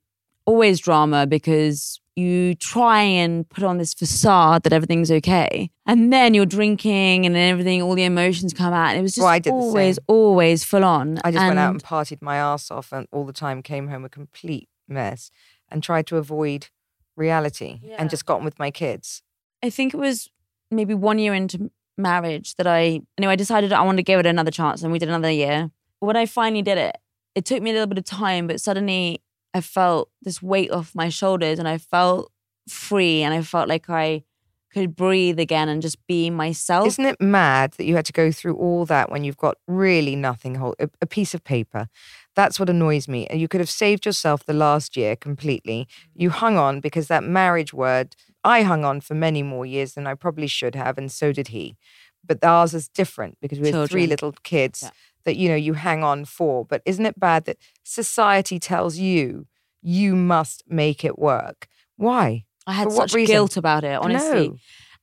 [0.47, 5.71] always drama because you try and put on this facade that everything's okay.
[5.87, 8.91] And then you're drinking and everything, all the emotions come out.
[8.91, 11.19] And it was just Well, always, always full on.
[11.25, 14.05] I just went out and partied my ass off and all the time came home
[14.05, 15.31] a complete mess
[15.71, 16.69] and tried to avoid
[17.17, 17.97] reality Yeah.
[17.99, 19.23] and just got on with my kids.
[19.63, 20.29] I think it was
[20.71, 24.27] maybe one year into marriage that I anyway I decided I wanted to give it
[24.27, 25.71] another chance and we did another year.
[25.99, 26.97] When I finally did it,
[27.35, 29.21] it took me a little bit of time, but suddenly
[29.55, 32.31] I felt this weight off my shoulders and I felt
[32.69, 34.25] free and I felt like I
[34.73, 36.87] could breathe again and just be myself.
[36.87, 40.15] Isn't it mad that you had to go through all that when you've got really
[40.15, 41.89] nothing, hold, a, a piece of paper?
[42.37, 43.27] That's what annoys me.
[43.27, 45.89] And you could have saved yourself the last year completely.
[46.15, 46.35] You mm.
[46.35, 50.15] hung on because that marriage word, I hung on for many more years than I
[50.15, 51.77] probably should have, and so did he.
[52.25, 54.91] But ours is different because we had three little kids Yeah.
[55.25, 56.65] That you know you hang on for.
[56.65, 59.47] But isn't it bad that society tells you
[59.83, 61.69] you must make it work?
[61.97, 62.45] Why?
[62.67, 63.33] I had such reason?
[63.33, 64.49] guilt about it, honestly.
[64.49, 64.57] No.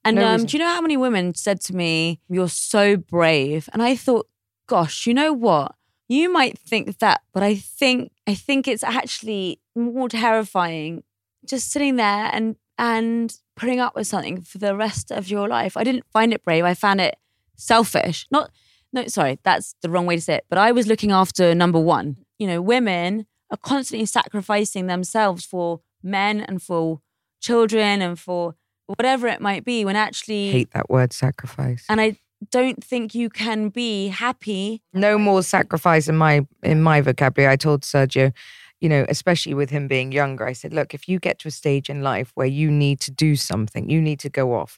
[0.05, 3.67] And No um, do you know how many women said to me, You're so brave?
[3.73, 4.27] And I thought,
[4.67, 5.75] gosh, you know what?
[6.07, 11.03] You might think that, but I think I think it's actually more terrifying
[11.45, 15.75] just sitting there and and putting up with something for the rest of your life.
[15.75, 16.63] I didn't find it brave.
[16.63, 17.17] I found it
[17.55, 18.27] selfish.
[18.31, 18.51] Not
[18.97, 20.45] no, sorry, that's the wrong way to say it.
[20.49, 22.17] But I was looking after number one.
[22.39, 26.99] You know, women are constantly sacrificing themselves for men and for
[27.41, 28.55] children and for
[28.87, 31.85] whatever it might be when actually Hate that word sacrifice.
[31.89, 32.17] and I
[32.51, 34.81] don't think you can be happy.
[34.93, 37.51] no more sacrifice in my in my vocabulary.
[37.51, 38.31] I told Sergio,
[38.79, 41.51] you know, especially with him being younger, I said, look, if you get to a
[41.51, 44.77] stage in life where you need to do something, you need to go off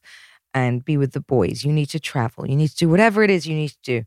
[0.53, 3.29] and be with the boys, you need to travel, you need to do whatever it
[3.29, 4.03] is you need to do.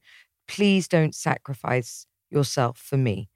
[0.49, 3.29] Please don't sacrifice yourself for me.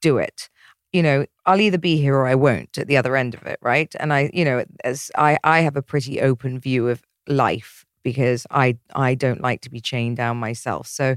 [0.00, 0.48] Do it.
[0.92, 3.58] You know, I'll either be here or I won't at the other end of it,
[3.62, 3.92] right?
[3.98, 8.46] And I, you know, as I I have a pretty open view of life because
[8.50, 10.86] I I don't like to be chained down myself.
[10.86, 11.16] So,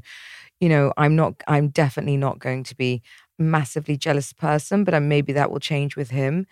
[0.60, 3.02] you know, I'm not I'm definitely not going to be
[3.40, 6.48] massively jealous person, but uh, maybe that will change with him.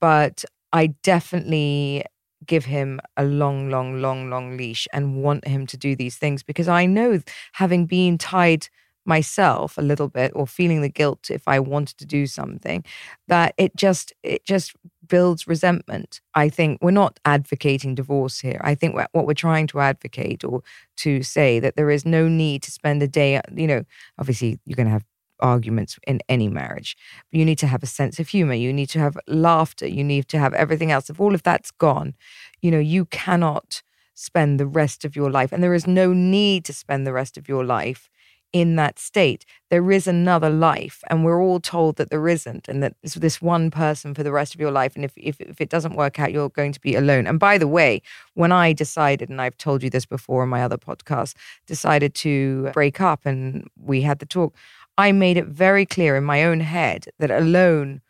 [0.00, 2.04] But I definitely
[2.46, 6.42] give him a long, long, long, long leash and want him to do these things
[6.42, 7.20] because I know
[7.52, 8.68] having been tied
[9.06, 12.84] myself a little bit or feeling the guilt if I wanted to do something
[13.28, 14.74] that it just it just
[15.06, 16.20] builds resentment.
[16.34, 18.60] I think we're not advocating divorce here.
[18.64, 20.62] I think what we're trying to advocate or
[20.98, 23.84] to say that there is no need to spend a day, you know,
[24.18, 25.04] obviously you're going to have
[25.40, 26.96] arguments in any marriage.
[27.32, 28.54] You need to have a sense of humor.
[28.54, 29.86] You need to have laughter.
[29.86, 31.10] You need to have everything else.
[31.10, 32.14] If all of that's gone,
[32.62, 33.82] you know, you cannot
[34.14, 37.36] spend the rest of your life, and there is no need to spend the rest
[37.36, 38.08] of your life
[38.52, 39.44] in that state.
[39.68, 43.42] There is another life, and we're all told that there isn't, and that it's this
[43.42, 44.94] one person for the rest of your life.
[44.94, 47.26] And if, if, if it doesn't work out, you're going to be alone.
[47.26, 48.00] And by the way,
[48.34, 51.34] when I decided, and I've told you this before in my other podcast,
[51.66, 54.54] decided to break up and we had the talk,
[54.96, 58.00] I made it very clear in my own head that alone,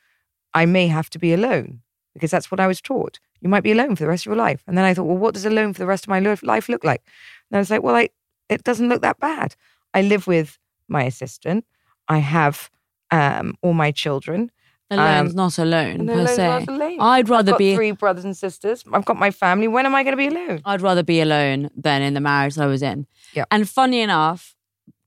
[0.53, 1.81] I may have to be alone
[2.13, 3.19] because that's what I was taught.
[3.41, 4.63] You might be alone for the rest of your life.
[4.67, 6.85] And then I thought, well, what does alone for the rest of my life look
[6.85, 7.03] like?
[7.51, 8.09] And I was like, well, I,
[8.49, 9.57] it doesn't look that bad.
[9.93, 11.65] I live with my assistant.
[12.09, 12.71] I have
[13.11, 14.51] um, all my children.
[14.91, 16.47] Alone's Um, not alone per alone's se.
[16.47, 17.01] not alone.
[17.01, 18.85] I'd rather I've got be three brothers and sisters.
[18.93, 19.67] I've got my family.
[19.67, 20.61] When am I going to be alone?
[20.65, 23.07] I'd rather be alone than in the marriage that I was in.
[23.33, 23.45] Yeah.
[23.51, 24.55] And funny enough,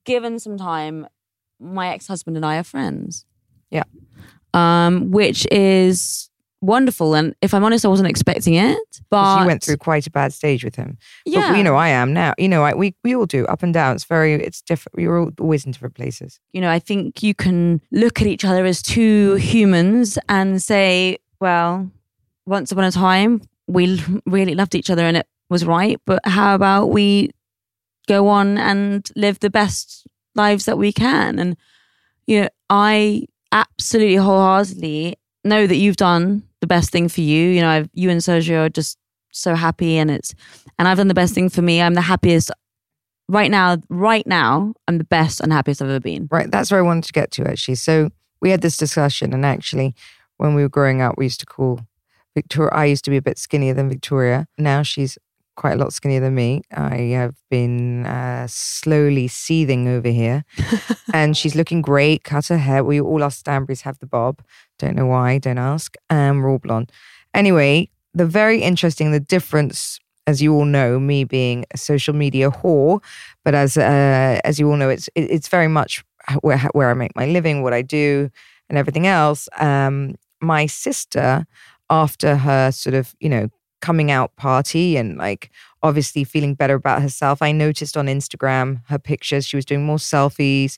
[0.03, 1.07] given some time,
[1.60, 3.26] my ex-husband and I are friends.
[3.72, 3.84] Yeah.
[4.54, 6.30] Um, which is
[6.62, 7.13] wonderful.
[7.13, 8.78] And if I'm honest, I wasn't expecting it.
[9.10, 10.98] But you went through quite a bad stage with him.
[11.26, 12.34] yeah, But, you know, I am now.
[12.38, 13.96] You know, I, we we all do up and down.
[13.96, 14.96] It's very, it's different.
[14.98, 16.39] We're all, always in different places.
[16.54, 21.17] you know, I think you can look at each other as two humans and say,
[21.39, 21.89] well,
[22.46, 26.00] once upon a time, we really loved each other and it was right.
[26.06, 27.32] But how about we
[28.08, 31.39] go on and live the best lives that we can?
[31.39, 31.58] And,
[32.26, 37.50] you know, I absolutely wholeheartedly know that you've done the best thing for you.
[37.50, 38.97] You know, I've, you and Sergio are just
[39.32, 40.34] so happy and it's,
[40.80, 41.82] and I've done the best thing for me.
[41.82, 42.52] I'm the happiest
[43.28, 43.78] right now.
[43.89, 46.28] Right now, I'm the best and happiest I've ever been.
[46.32, 46.50] Right.
[46.50, 47.76] That's where I wanted to get to actually.
[47.76, 48.10] So
[48.41, 49.95] we had this discussion, and actually,
[50.38, 51.80] when we were growing up, we used to call
[52.36, 52.71] Victoria.
[52.71, 54.47] I used to be a bit skinnier than Victoria.
[54.58, 55.17] Now she's
[55.58, 56.62] quite a lot skinnier than me.
[56.72, 60.46] I have been uh, slowly seething over here,
[61.13, 62.24] and she's looking great.
[62.24, 62.84] Cut her hair.
[62.84, 64.41] We all our Stanburys have the bob.
[64.80, 65.39] Don't know why.
[65.39, 65.96] Don't ask.
[66.10, 66.91] Um, we're all blonde.
[67.34, 70.00] Anyway, the very interesting the difference.
[70.28, 73.02] As you all know, me being a social media whore,
[73.46, 76.04] but as uh, as you all know, it's it, it's very much
[76.41, 78.30] where where I make my living, what I do,
[78.70, 79.48] and everything else.
[79.58, 81.48] Um, my sister,
[81.89, 83.48] after her sort of you know
[83.81, 85.51] coming out party and like
[85.83, 87.41] obviously feeling better about herself.
[87.41, 90.77] I noticed on Instagram her pictures, she was doing more selfies,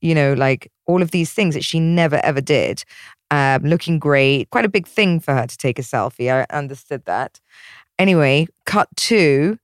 [0.00, 2.84] you know, like all of these things that she never ever did.
[3.32, 6.32] Um, looking great, quite a big thing for her to take a selfie.
[6.32, 7.38] I understood that.
[7.96, 9.56] Anyway, cut to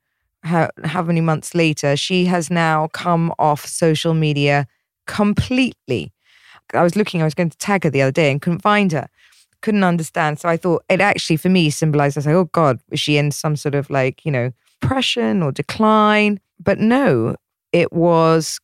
[0.45, 4.69] how, how many months later, she has now come off social media
[5.09, 6.13] completely.
[6.73, 8.93] I was looking, I was going to tag her the other day and couldn't find
[8.93, 9.09] her
[9.67, 10.39] couldn't understand.
[10.39, 13.17] So I thought it actually for me symbolized, I was like, oh God, was she
[13.17, 16.39] in some sort of like, you know, depression or decline?
[16.63, 17.35] But no,
[17.73, 18.61] it was,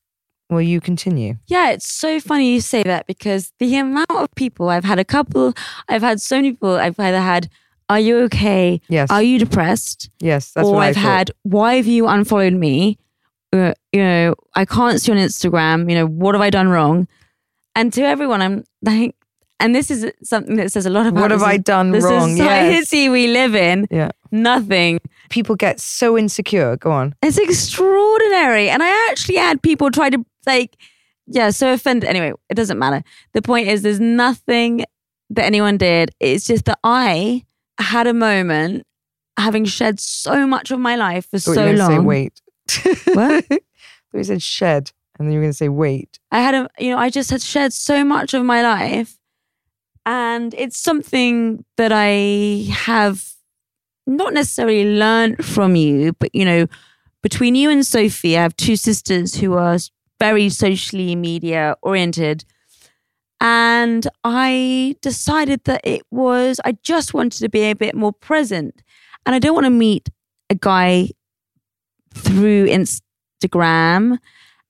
[0.49, 1.39] will you continue?
[1.49, 5.05] Yeah, it's so funny you say that because the amount of people I've had a
[5.05, 5.55] couple,
[5.89, 7.51] I've had so many people, I've either had,
[7.89, 8.81] are you okay?
[8.89, 9.11] Yes.
[9.11, 10.09] Are you depressed?
[10.21, 12.97] Yes, that's or what I've had, why have you unfollowed me?
[13.53, 15.91] Uh, you know, I can't see on Instagram.
[15.91, 17.09] You know, what have I done wrong?
[17.75, 19.17] And to everyone, I'm like,
[19.63, 22.37] and this is something that says a lot about What have I done the wrong?
[22.37, 23.11] society Yes.
[23.11, 23.87] we live in.
[23.91, 24.11] Yeah.
[24.31, 25.01] Nothing.
[25.31, 26.77] People get so insecure.
[26.77, 27.15] Go on.
[27.23, 28.69] It's extraordinary.
[28.69, 30.77] And I actually had people try to like,
[31.27, 32.09] yeah, so offended.
[32.09, 33.03] Anyway, it doesn't matter.
[33.33, 34.85] The point is, there's nothing
[35.31, 36.11] that anyone did.
[36.21, 37.45] It's just that I
[37.79, 38.85] had a moment
[39.39, 41.91] having shed so much of my life for so you long.
[41.91, 42.41] Say wait.
[43.15, 43.45] What?
[44.15, 46.19] You said shed, and then you were going to say wait.
[46.31, 49.19] I had a, you know, I just had shed so much of my life.
[50.05, 53.33] And it's something that I have
[54.07, 56.67] not necessarily learned from you, but, you know,
[57.23, 59.79] between you and Sophie, I have two sisters who are
[60.19, 62.45] very socially media oriented.
[63.41, 68.83] And I decided that it was, I just wanted to be a bit more present.
[69.25, 70.09] And I don't want to meet
[70.51, 71.11] a guy
[72.15, 74.19] through Instagram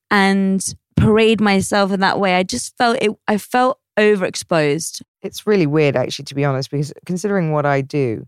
[0.09, 2.35] and parade myself in that way.
[2.35, 5.01] I just felt it, I felt overexposed.
[5.21, 8.27] It's really weird, actually, to be honest, because considering what I do,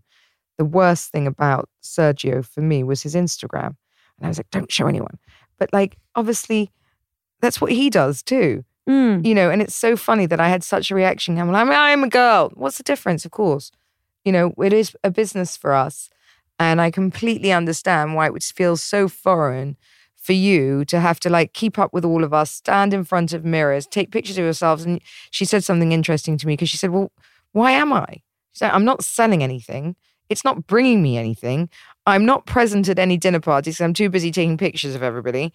[0.58, 3.76] the worst thing about Sergio for me was his Instagram.
[4.16, 5.18] And I was like, don't show anyone.
[5.58, 6.70] But like, obviously,
[7.40, 8.64] that's what he does too.
[8.88, 9.26] Mm.
[9.26, 11.38] You know, and it's so funny that I had such a reaction.
[11.38, 12.50] I'm like, I'm a girl.
[12.54, 13.24] What's the difference?
[13.24, 13.70] Of course.
[14.24, 16.08] You know, it is a business for us.
[16.58, 19.76] And I completely understand why it would feel so foreign
[20.26, 23.32] for you to have to like keep up with all of us, stand in front
[23.32, 24.84] of mirrors, take pictures of yourselves.
[24.84, 27.12] And she said something interesting to me because she said, Well,
[27.52, 28.06] why am I?
[28.10, 29.94] She said, I'm not selling anything.
[30.28, 31.68] It's not bringing me anything.
[32.06, 35.52] I'm not present at any dinner parties I'm too busy taking pictures of everybody.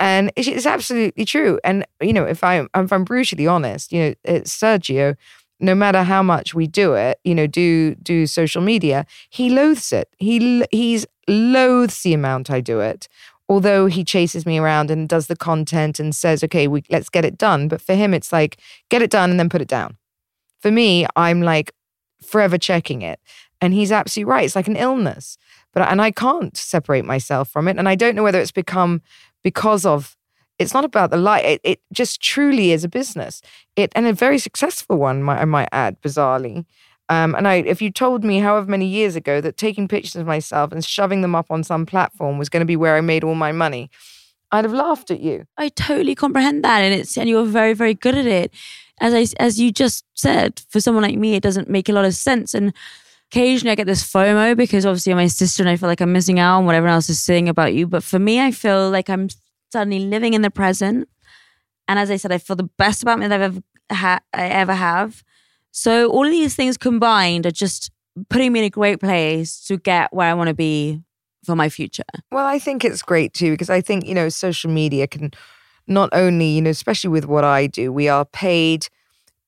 [0.00, 1.60] And it's, absolutely true.
[1.62, 5.16] And, you know, if, I, if I'm brutally honest, you know, it's Sergio,
[5.60, 9.92] no matter how much we do it, you know, do do social media, he loathes
[9.92, 10.08] it.
[10.18, 13.08] He he's loathes the amount I do it.
[13.48, 17.24] Although he chases me around and does the content and says, "Okay, we let's get
[17.24, 19.96] it done." But for him, it's like get it done and then put it down.
[20.60, 21.72] For me, I'm like
[22.22, 23.20] forever checking it,
[23.60, 24.44] and he's absolutely right.
[24.44, 25.38] It's like an illness,
[25.72, 27.78] but and I can't separate myself from it.
[27.78, 29.02] And I don't know whether it's become
[29.42, 30.16] because of
[30.58, 31.44] it's not about the light.
[31.44, 33.42] It, it just truly is a business.
[33.76, 36.64] It and a very successful one, I might add, bizarrely.
[37.08, 40.26] Um, and I, if you told me however many years ago that taking pictures of
[40.26, 43.22] myself and shoving them up on some platform was going to be where I made
[43.22, 43.90] all my money,
[44.50, 45.46] I'd have laughed at you.
[45.56, 48.52] I totally comprehend that, and it's and you're very very good at it.
[49.00, 52.04] As I as you just said, for someone like me, it doesn't make a lot
[52.04, 52.54] of sense.
[52.54, 52.72] And
[53.30, 56.12] occasionally, I get this FOMO because obviously I'm my sister, and I feel like I'm
[56.12, 57.86] missing out on what everyone else is saying about you.
[57.86, 59.28] But for me, I feel like I'm
[59.72, 61.08] suddenly living in the present.
[61.88, 64.46] And as I said, I feel the best about me that I've ever ha- I
[64.48, 65.22] ever have.
[65.76, 67.90] So all of these things combined are just
[68.30, 71.02] putting me in a great place to get where I want to be
[71.44, 72.02] for my future.
[72.32, 75.32] Well, I think it's great too because I think, you know, social media can
[75.86, 78.88] not only, you know, especially with what I do, we are paid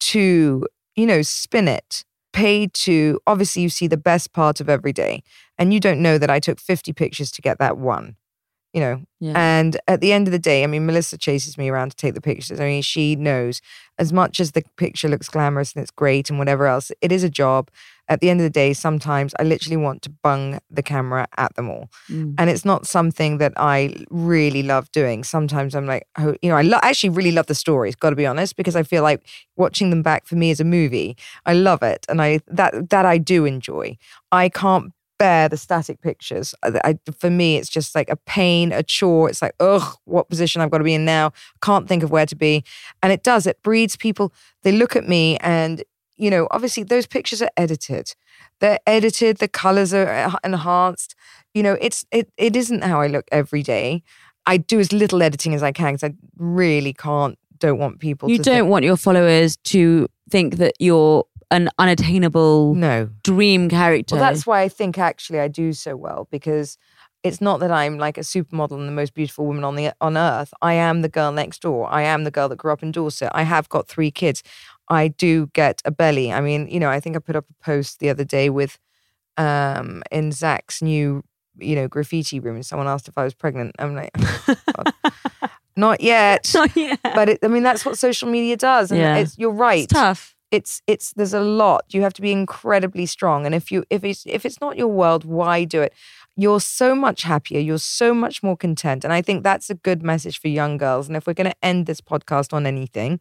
[0.01, 4.93] to, you know, spin it, paid to obviously you see the best part of every
[4.93, 5.23] day.
[5.57, 8.17] And you don't know that I took 50 pictures to get that one,
[8.73, 9.03] you know.
[9.21, 9.33] Yeah.
[9.35, 12.15] And at the end of the day, I mean, Melissa chases me around to take
[12.15, 12.61] the pictures.
[12.61, 13.61] I mean, she knows
[13.99, 17.25] as much as the picture looks glamorous and it's great and whatever else, it is
[17.25, 17.71] a job.
[18.11, 21.55] At the end of the day, sometimes I literally want to bung the camera at
[21.57, 21.91] them all.
[22.09, 22.37] Mm.
[22.39, 25.25] And it's not something that I really love doing.
[25.25, 28.17] Sometimes I'm like, oh, you know, I lo- actually really love the stories, got to
[28.17, 31.53] be honest, because I feel like watching them back for me as a movie, I
[31.53, 32.07] love it.
[32.09, 33.99] And I that that I do enjoy.
[34.33, 36.55] I can't bear the static pictures.
[36.63, 39.29] I, I- for me, it's just like a pain, a chore.
[39.29, 41.33] It's like, ugh, what position I've got to be in now.
[41.63, 42.65] Can't think of where to be.
[43.03, 44.33] And it does, it breeds people.
[44.63, 45.83] They look at me and,
[46.17, 48.15] you know, obviously those pictures are edited.
[48.61, 51.15] They're edited, the colors are enhanced.
[51.55, 54.03] You know, it's it it isn't how I look every day.
[54.47, 58.31] I do as little editing as I can because I really can't, don't want people
[58.31, 63.09] You don't think, want your followers to think that you're an unattainable no.
[63.23, 64.17] dream character.
[64.17, 66.77] Well, that's why I think actually I do so well because
[67.25, 70.17] it's not that I'm like a supermodel and the most beautiful woman on the on
[70.17, 70.53] earth.
[70.63, 71.91] I am the girl next door.
[71.91, 73.31] I am the girl that grew up in Dorset.
[73.35, 74.43] I have got three kids.
[74.89, 76.33] I do get a belly.
[76.33, 78.79] I mean, you know, I think I put up a post the other day with
[79.37, 81.23] um in Zach's new,
[81.59, 83.75] you know, graffiti room and someone asked if I was pregnant.
[83.79, 84.93] I'm like, "Oh, God."
[85.77, 86.51] not yet.
[86.55, 87.01] Not yet.
[87.03, 88.91] But it, I mean, that's what social media does.
[88.91, 89.17] And Yeah.
[89.17, 90.35] it's, you're right It's tough.
[90.51, 91.85] It's it's there's a lot.
[91.91, 94.89] You have to be incredibly strong and if you if it's if it's not your
[94.89, 95.93] world why do it?
[96.37, 100.05] You're so much happier you're so much more content and i think that's a good
[100.05, 103.19] message for young girls and if we're going to end this podcast on anything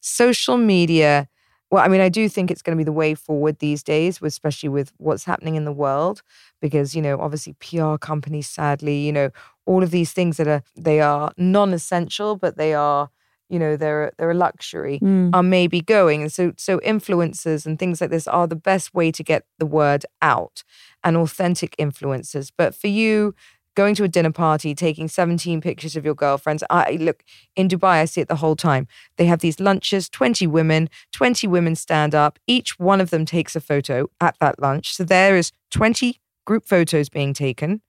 [0.00, 1.28] social media
[1.70, 4.20] well i mean i do think it's going to be the way forward these days
[4.22, 6.22] especially with what's happening in the world
[6.60, 9.30] because you know obviously pr companies sadly you know
[9.64, 13.08] all of these things that are they are non-essential but they are
[13.48, 15.30] you know they're they're a luxury Mm.
[15.34, 16.22] are maybe going.
[16.22, 19.66] And so so influencers and things like this are the best way to get the
[19.66, 20.62] word out
[21.04, 22.50] and authentic influencers.
[22.56, 23.34] But for you,
[23.74, 27.24] going to a dinner party, taking 17 pictures of your girlfriends, I look
[27.56, 28.86] in Dubai, I see it the whole time.
[29.16, 33.56] They have these lunches, 20 women, 20 women stand up, each one of them takes
[33.56, 34.94] a photo at that lunch.
[34.94, 37.80] So there is 20 group photos being taken.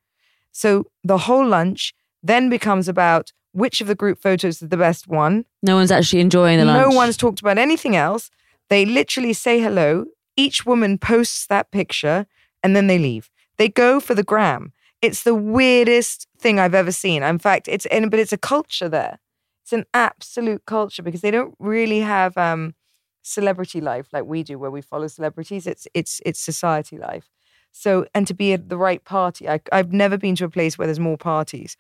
[0.51, 5.07] So the whole lunch then becomes about which of the group photos is the best
[5.07, 5.45] one.
[5.61, 6.89] No one's actually enjoying the lunch.
[6.89, 8.29] No one's talked about anything else.
[8.69, 10.05] They literally say hello.
[10.35, 12.25] Each woman posts that picture
[12.61, 13.29] and then they leave.
[13.57, 14.73] They go for the gram.
[15.01, 17.23] It's the weirdest thing I've ever seen.
[17.23, 19.19] In fact, it's in, but it's a culture there.
[19.61, 22.73] It's an absolute culture because they don't really have um,
[23.21, 25.67] celebrity life like we do, where we follow celebrities.
[25.67, 27.29] It's it's it's society life.
[27.71, 30.77] So, and to be at the right party, I, I've never been to a place
[30.77, 31.75] where there's more parties.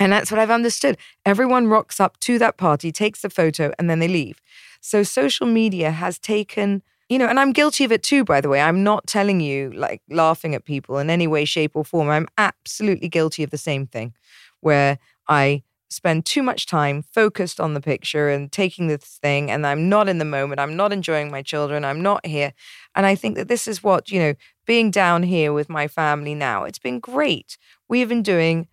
[0.00, 0.96] And that's what I've understood.
[1.26, 4.40] Everyone rocks up to that party, takes the photo, and then they leave.
[4.80, 8.48] So social media has taken, you know, and I'm guilty of it too, by the
[8.48, 8.62] way.
[8.62, 12.08] I'm not telling you like laughing at people in any way, shape, or form.
[12.08, 14.14] I'm absolutely guilty of the same thing
[14.60, 14.98] where
[15.28, 19.88] I spend too much time focused on the picture and taking this thing, and I'm
[19.90, 20.60] not in the moment.
[20.60, 21.84] I'm not enjoying my children.
[21.84, 22.54] I'm not here.
[22.94, 24.34] And I think that this is what, you know,
[24.66, 27.58] being down here with my family now, it's been great.
[27.88, 28.68] We have been doing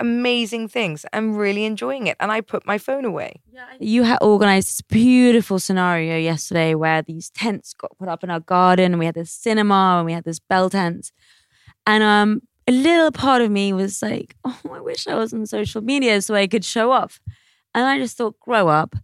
[0.00, 1.04] amazing things.
[1.12, 2.16] I'm really enjoying it.
[2.20, 3.40] And I put my phone away.
[3.80, 8.40] You had organized this beautiful scenario yesterday where these tents got put up in our
[8.40, 11.12] garden and we had this cinema and we had this bell tent.
[11.86, 15.46] And um a little part of me was like, oh, I wish I was on
[15.46, 17.20] social media so I could show off.
[17.74, 18.94] And I just thought, grow up,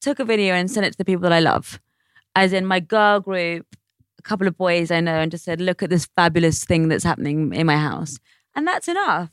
[0.00, 1.80] took a video and sent it to the people that I love.
[2.34, 3.66] As in my girl group,
[4.18, 7.04] a couple of boys I know, and just said, look at this fabulous thing that's
[7.04, 8.18] happening in my house.
[8.54, 9.30] And that's enough.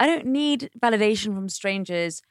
[0.00, 2.22] I don't need validation from strangers.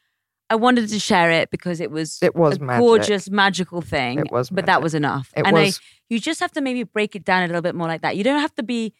[0.49, 2.79] I wanted to share it because it was It was a magic.
[2.85, 4.19] gorgeous, magical thing.
[4.19, 5.33] It was but that was enough.
[5.35, 7.75] It and was- I, you just have to maybe break it down a little bit
[7.75, 8.15] more like that.
[8.15, 8.93] You don't have to be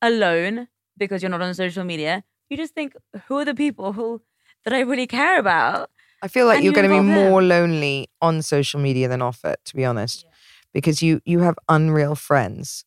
[0.00, 2.22] alone because you're not on social media.
[2.48, 2.94] You just think,
[3.26, 4.22] who are the people who
[4.64, 5.90] that I really care about?
[6.22, 7.30] I feel like And you're you going to be involve them.
[7.30, 10.24] more lonely on social media than off it, to be honest,
[10.72, 12.84] because you you have unreal friends,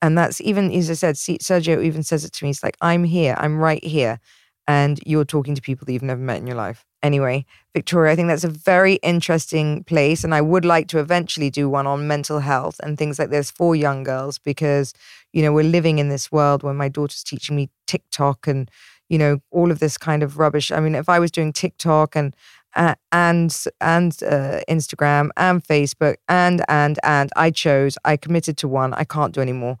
[0.00, 1.16] and that's even as I said.
[1.16, 2.50] Sergio even says it to me.
[2.50, 3.34] He's like, "I'm here.
[3.36, 4.20] I'm right here,"
[4.68, 6.84] and you're talking to people that you've never met in your life.
[7.02, 11.48] Anyway, Victoria, I think that's a very interesting place, and I would like to eventually
[11.50, 14.92] do one on mental health and things like this for young girls because
[15.32, 18.70] you know we're living in this world where my daughter's teaching me TikTok and
[19.08, 20.70] you know all of this kind of rubbish.
[20.70, 22.36] I mean, if I was doing TikTok and
[22.76, 28.68] uh, and and uh, Instagram and Facebook and and and I chose I committed to
[28.68, 29.78] one I can't do anymore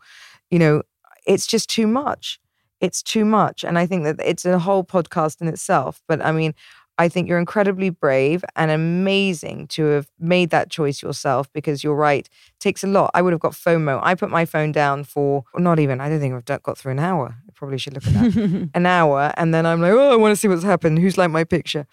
[0.50, 0.82] you know
[1.26, 2.40] it's just too much
[2.80, 6.32] it's too much and I think that it's a whole podcast in itself but I
[6.32, 6.54] mean
[7.00, 11.94] I think you're incredibly brave and amazing to have made that choice yourself because you're
[11.94, 15.04] right it takes a lot I would have got FOMO I put my phone down
[15.04, 18.06] for not even I don't think I've got through an hour I probably should look
[18.06, 20.98] at that an hour and then I'm like, oh, I want to see what's happened.
[20.98, 21.86] Who's like my picture?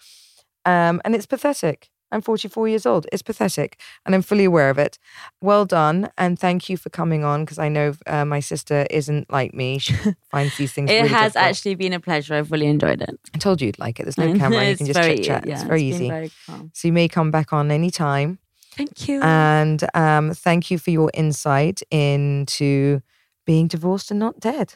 [0.64, 1.90] Um, and it's pathetic.
[2.12, 3.06] I'm 44 years old.
[3.12, 3.80] It's pathetic.
[4.04, 4.98] And I'm fully aware of it.
[5.40, 6.10] Well done.
[6.16, 9.78] And thank you for coming on because I know uh, my sister isn't like me.
[9.78, 9.94] She
[10.30, 11.44] finds these things It really has difficult.
[11.50, 12.34] actually been a pleasure.
[12.34, 13.18] I've really enjoyed it.
[13.34, 14.04] I told you you'd like it.
[14.04, 14.64] There's no camera.
[14.68, 15.46] You can just chit chat.
[15.46, 16.08] yeah, it's very been easy.
[16.08, 16.30] very
[16.72, 18.38] so you may come back on anytime.
[18.76, 19.20] Thank you.
[19.22, 23.00] And um, thank you for your insight into
[23.46, 24.74] being divorced and not dead.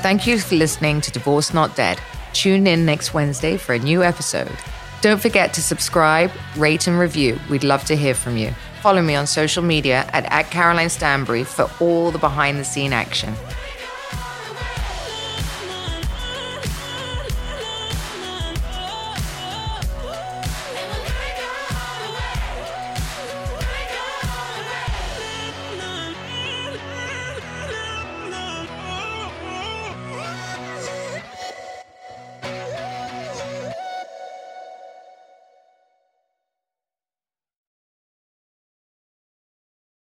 [0.00, 2.00] Thank you for listening to Divorced Not Dead.
[2.32, 4.56] Tune in next Wednesday for a new episode.
[5.00, 7.38] Don't forget to subscribe, rate, and review.
[7.50, 8.52] We'd love to hear from you.
[8.80, 12.92] Follow me on social media at, at Caroline Stanbury for all the behind the scene
[12.92, 13.34] action.